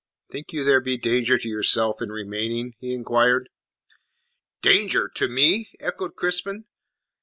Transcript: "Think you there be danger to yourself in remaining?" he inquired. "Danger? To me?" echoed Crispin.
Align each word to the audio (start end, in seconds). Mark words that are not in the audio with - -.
"Think 0.31 0.51
you 0.51 0.63
there 0.63 0.81
be 0.81 0.97
danger 0.97 1.37
to 1.37 1.47
yourself 1.47 2.01
in 2.01 2.11
remaining?" 2.11 2.73
he 2.79 2.91
inquired. 2.95 3.49
"Danger? 4.63 5.07
To 5.09 5.27
me?" 5.27 5.69
echoed 5.79 6.15
Crispin. 6.15 6.65